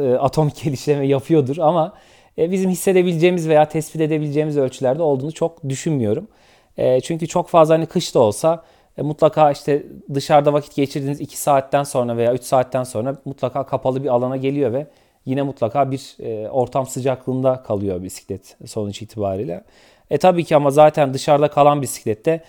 [0.00, 1.92] e, atomik gelişleme yapıyordur ama
[2.38, 6.28] e, bizim hissedebileceğimiz veya tespit edebileceğimiz ölçülerde olduğunu çok düşünmüyorum.
[6.76, 8.64] E, çünkü çok fazla hani kış da olsa
[8.96, 9.82] mutlaka işte
[10.14, 14.72] dışarıda vakit geçirdiğiniz 2 saatten sonra veya 3 saatten sonra mutlaka kapalı bir alana geliyor
[14.72, 14.86] ve
[15.26, 16.16] yine mutlaka bir
[16.48, 19.64] ortam sıcaklığında kalıyor bisiklet sonuç itibariyle.
[20.10, 22.44] E tabii ki ama zaten dışarıda kalan bisiklette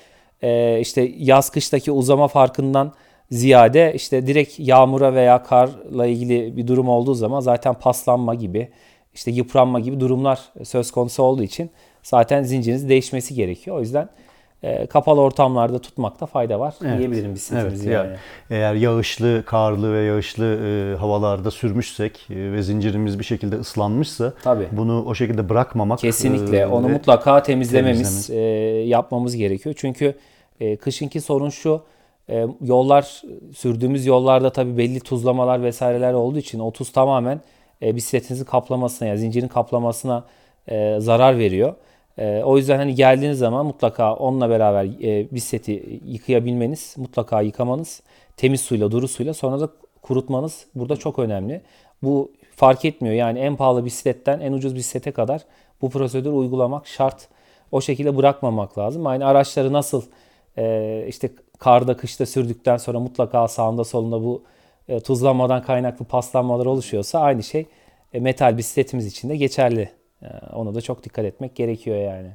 [0.82, 2.94] işte yaz kıştaki uzama farkından
[3.32, 8.70] ziyade işte direkt yağmura veya karla ilgili bir durum olduğu zaman zaten paslanma gibi
[9.14, 11.70] işte yıpranma gibi durumlar söz konusu olduğu için
[12.04, 13.78] zaten zinciriniz değişmesi gerekiyor.
[13.78, 14.10] O yüzden
[14.64, 17.00] e, kapalı ortamlarda tutmakta fayda var Evet.
[17.00, 18.08] diyebilirim bisikletimizi Evet, yani.
[18.08, 18.18] yani
[18.50, 24.68] eğer yağışlı, karlı ve yağışlı e, havalarda sürmüşsek e, ve zincirimiz bir şekilde ıslanmışsa Tabii.
[24.72, 26.58] bunu o şekilde bırakmamak Kesinlikle.
[26.60, 28.30] e, Onu mutlaka temizlememiz, temizlememiz.
[28.30, 29.76] e, yapmamız gerekiyor.
[29.78, 30.16] Çünkü
[30.60, 31.82] e, kışınki sorun şu.
[32.30, 33.22] E, yollar
[33.56, 37.42] sürdüğümüz yollarda tabii belli tuzlamalar vesaireler olduğu için o tuz tamamen
[37.82, 40.24] e, bisikletinizin kaplamasına yani zincirin kaplamasına
[40.68, 41.76] e, zarar veriyor.
[42.18, 48.02] E, o yüzden hani geldiğiniz zaman mutlaka onunla beraber e, bisikleti yıkayabilmeniz, mutlaka yıkamanız,
[48.38, 49.70] temiz suyla, duru suyla sonra da
[50.02, 51.62] kurutmanız burada çok önemli.
[52.04, 53.16] Bu fark etmiyor.
[53.16, 55.42] Yani en pahalı bisikletten en ucuz bisiklete kadar
[55.82, 57.28] bu prosedürü uygulamak şart.
[57.72, 59.08] O şekilde bırakmamak lazım.
[59.08, 60.04] Aynı araçları nasıl
[60.58, 64.44] e, işte karda kışta sürdükten sonra mutlaka sağında solunda bu
[64.88, 67.66] e, tuzlanmadan kaynaklı paslanmalar oluşuyorsa aynı şey
[68.14, 69.90] e, metal bisikletimiz için de geçerli.
[70.22, 72.30] E, ona da çok dikkat etmek gerekiyor yani.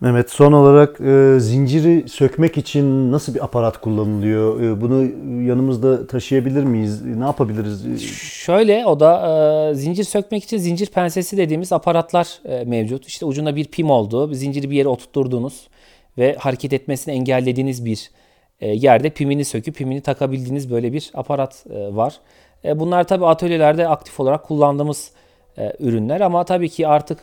[0.00, 4.60] Mehmet son olarak e, zinciri sökmek için nasıl bir aparat kullanılıyor?
[4.60, 5.02] E, bunu
[5.42, 7.04] yanımızda taşıyabilir miyiz?
[7.04, 8.02] Ne yapabiliriz?
[8.22, 9.28] Şöyle o da
[9.70, 13.06] e, zincir sökmek için zincir pensesi dediğimiz aparatlar e, mevcut.
[13.06, 15.68] İşte ucunda bir pim olduğu, zinciri bir yere oturtturduğunuz
[16.18, 18.25] ve hareket etmesini engellediğiniz bir e,
[18.60, 22.20] yerde pimini söküp pimini takabildiğiniz böyle bir aparat e, var.
[22.64, 25.12] E, bunlar tabi atölyelerde aktif olarak kullandığımız
[25.58, 27.18] e, ürünler ama tabii ki artık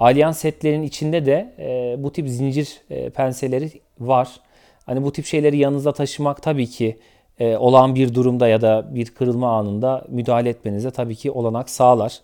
[0.00, 3.70] Allianz setlerin içinde de e, bu tip zincir e, penseleri
[4.00, 4.40] var.
[4.86, 6.96] Hani bu tip şeyleri yanınızda taşımak tabii ki
[7.38, 12.20] e, olan bir durumda ya da bir kırılma anında müdahale etmenize tabii ki olanak sağlar.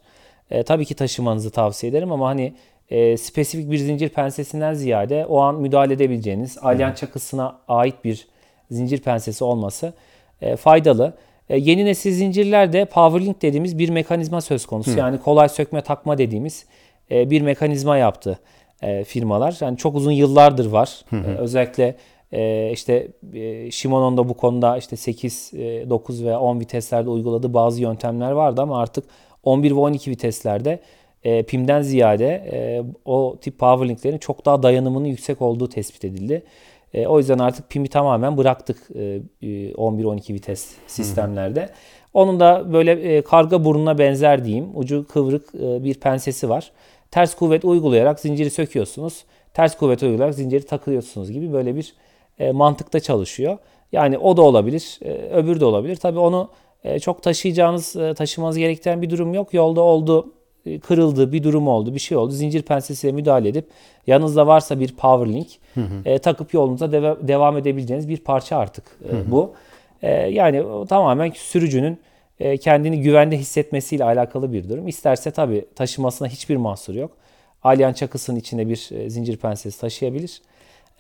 [0.50, 2.54] E, tabii ki taşımanızı tavsiye ederim ama hani
[2.90, 8.28] e, spesifik bir zincir pensesinden ziyade o an müdahale edebileceğiniz alyan çakısına ait bir
[8.70, 9.92] zincir pensesi olması
[10.40, 11.14] e, faydalı.
[11.48, 14.92] E, yeni nesil zincirlerde powerlink dediğimiz bir mekanizma söz konusu.
[14.92, 14.98] Hı.
[14.98, 16.66] Yani kolay sökme takma dediğimiz
[17.10, 18.38] e, bir mekanizma yaptı
[18.82, 19.56] e, firmalar.
[19.60, 21.04] Yani çok uzun yıllardır var.
[21.10, 21.30] Hı hı.
[21.30, 21.96] E, özellikle
[22.32, 27.54] e, işte e, Shimano'nun da bu konuda işte 8, e, 9 ve 10 viteslerde uyguladığı
[27.54, 29.04] bazı yöntemler vardı ama artık
[29.42, 30.80] 11 ve 12 viteslerde
[31.24, 36.42] e, PIM'den ziyade e, o tip powerlinklerin çok daha dayanımının yüksek olduğu tespit edildi.
[36.94, 41.60] E, o yüzden artık PIM'i tamamen bıraktık e, 11-12 e, vites sistemlerde.
[41.60, 41.70] Hı hı.
[42.14, 44.70] Onun da böyle e, karga burnuna benzer diyeyim.
[44.74, 46.72] Ucu kıvrık e, bir pensesi var.
[47.10, 49.24] Ters kuvvet uygulayarak zinciri söküyorsunuz.
[49.54, 51.94] Ters kuvvet uygulayarak zinciri takıyorsunuz gibi böyle bir
[52.38, 53.58] e, mantıkta çalışıyor.
[53.92, 55.96] Yani o da olabilir, e, öbür de olabilir.
[55.96, 56.48] Tabii onu
[56.84, 59.54] e, çok taşıyacağınız, e, taşımanız gerektiren bir durum yok.
[59.54, 60.32] Yolda oldu,
[60.82, 62.32] kırıldı, bir durum oldu, bir şey oldu.
[62.32, 63.68] Zincir pensesiyle müdahale edip
[64.06, 66.08] yanınızda varsa bir power link hı hı.
[66.08, 69.30] E, takıp yolunuza deva- devam edebileceğiniz bir parça artık e, hı hı.
[69.30, 69.52] bu.
[70.02, 71.98] E, yani tamamen sürücünün
[72.40, 74.88] e, kendini güvende hissetmesiyle alakalı bir durum.
[74.88, 77.10] İsterse tabii taşımasına hiçbir mahsur yok.
[77.62, 80.42] Alyan çakısının içine bir e, zincir pensesi taşıyabilir.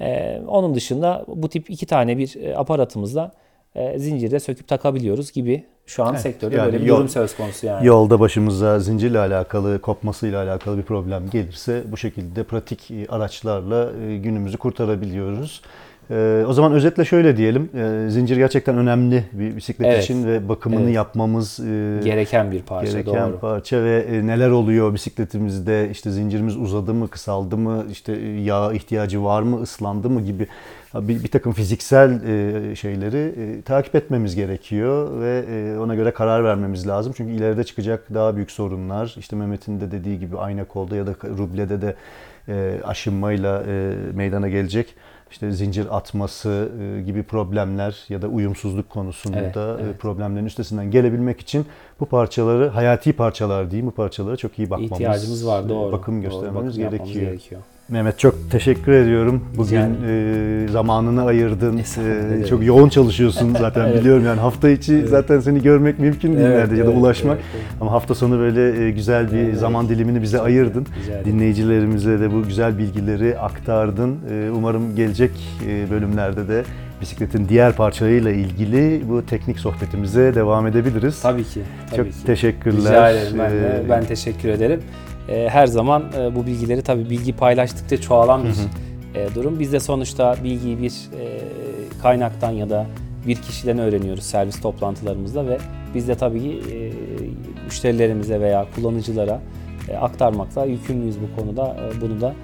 [0.00, 3.32] E, onun dışında bu tip iki tane bir e, aparatımızla
[3.74, 7.36] e, zincirde söküp takabiliyoruz gibi şu an evet, sektörde yani böyle bir yol, durum söz
[7.36, 7.86] konusu yani.
[7.86, 14.56] Yolda başımıza zincirle alakalı, kopmasıyla alakalı bir problem gelirse bu şekilde pratik araçlarla e, günümüzü
[14.56, 15.62] kurtarabiliyoruz.
[16.10, 17.70] Ee, o zaman özetle şöyle diyelim.
[17.74, 20.04] Ee, zincir gerçekten önemli bir bisiklet evet.
[20.04, 20.94] için ve bakımını evet.
[20.94, 22.92] yapmamız e, gereken bir parça.
[22.92, 23.38] Gereken doğru.
[23.38, 25.90] parça ve e, neler oluyor bisikletimizde?
[25.90, 27.84] İşte zincirimiz uzadı mı, kısaldı mı?
[27.90, 30.46] İşte e, yağ ihtiyacı var mı, ıslandı mı gibi
[30.94, 36.44] bir, bir takım fiziksel e, şeyleri e, takip etmemiz gerekiyor ve e, ona göre karar
[36.44, 37.12] vermemiz lazım.
[37.16, 41.14] Çünkü ileride çıkacak daha büyük sorunlar, işte Mehmet'in de dediği gibi ayna kolda ya da
[41.38, 41.94] rublede de
[42.48, 44.94] e, aşınmayla e, meydana gelecek
[45.34, 49.98] işte zincir atması e, gibi problemler ya da uyumsuzluk konusunda evet, evet.
[49.98, 51.66] problemlerin üstesinden gelebilmek için
[52.00, 55.92] bu parçaları hayati parçalar değil bu parçalara çok iyi bakmamız, ihtiyacımız var doğru.
[55.92, 57.26] Bakım göstermemiz doğru, bakım gerekiyor.
[57.26, 57.60] gerekiyor.
[57.88, 59.44] Mehmet çok teşekkür ediyorum.
[59.56, 61.78] Bugün e, zamanını ayırdın.
[61.78, 64.00] E, çok yoğun çalışıyorsun zaten evet.
[64.00, 65.08] biliyorum yani hafta içi evet.
[65.08, 67.36] zaten seni görmek mümkün değil evet, nerede ya da ulaşmak.
[67.36, 67.66] Evet, evet.
[67.80, 69.58] Ama hafta sonu böyle e, güzel bir evet.
[69.58, 70.86] zaman dilimini bize ayırdın.
[70.98, 71.24] Güzel.
[71.24, 74.18] Dinleyicilerimize de bu güzel bilgileri aktardın.
[74.30, 75.32] E, umarım gelecek
[75.66, 76.64] e, bölümlerde de
[77.00, 81.22] bisikletin diğer parçalarıyla ilgili bu teknik sohbetimize devam edebiliriz.
[81.22, 81.60] Tabii ki.
[81.90, 82.26] Tabii Çok ki.
[82.26, 82.92] teşekkürler.
[82.92, 83.82] Rica ederim ben de.
[83.88, 84.80] Ben teşekkür ederim.
[85.28, 89.60] Ee, her zaman e, bu bilgileri tabii bilgi paylaştıkça çoğalan bir e, durum.
[89.60, 91.40] Biz de sonuçta bilgiyi bir e,
[92.02, 92.86] kaynaktan ya da
[93.26, 95.58] bir kişiden öğreniyoruz servis toplantılarımızda ve
[95.94, 96.62] biz de tabii ki
[97.64, 99.40] müşterilerimize veya kullanıcılara
[100.00, 101.76] aktarmakla yükümlüyüz bu konuda.
[102.00, 102.34] Bunu da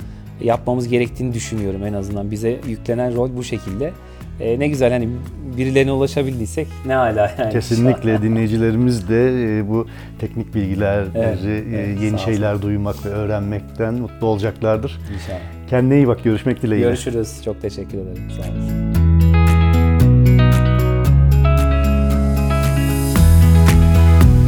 [0.40, 2.30] yapmamız gerektiğini düşünüyorum en azından.
[2.30, 3.92] Bize yüklenen rol bu şekilde.
[4.40, 5.08] E, ne güzel hani
[5.56, 7.52] birilerine ulaşabildiysek ne hala yani.
[7.52, 9.86] Kesinlikle dinleyicilerimiz de e, bu
[10.18, 12.62] teknik bilgileri, evet, e, evet, yeni şeyler olsun.
[12.62, 14.98] duymak ve öğrenmekten mutlu olacaklardır.
[15.14, 15.38] İnşallah.
[15.70, 16.24] Kendine iyi bak.
[16.24, 16.86] Görüşmek dileğiyle.
[16.86, 17.42] Görüşürüz.
[17.44, 18.30] Çok teşekkür ederim.
[18.30, 18.90] Sağ olun.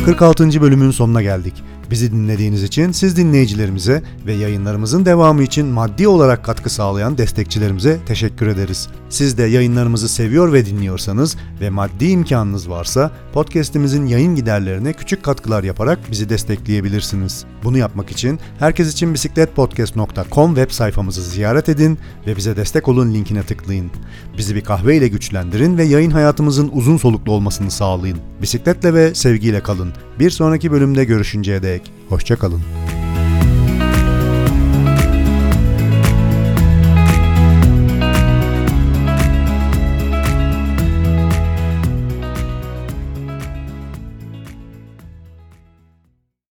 [0.05, 0.61] 46.
[0.61, 1.55] bölümün sonuna geldik.
[1.93, 8.47] Bizi dinlediğiniz için siz dinleyicilerimize ve yayınlarımızın devamı için maddi olarak katkı sağlayan destekçilerimize teşekkür
[8.47, 8.89] ederiz.
[9.09, 15.65] Siz de yayınlarımızı seviyor ve dinliyorsanız ve maddi imkanınız varsa podcast'imizin yayın giderlerine küçük katkılar
[15.65, 17.45] yaparak bizi destekleyebilirsiniz.
[17.65, 23.43] Bunu yapmak için herkes için bisikletpodcast.com web sayfamızı ziyaret edin ve bize destek olun linkine
[23.43, 23.91] tıklayın.
[24.39, 28.19] Bizi bir kahve ile güçlendirin ve yayın hayatımızın uzun soluklu olmasını sağlayın.
[28.43, 29.93] Bisikletle ve sevgiyle kalın.
[30.19, 32.63] Bir sonraki bölümde görüşünceye dek hoşçakalın.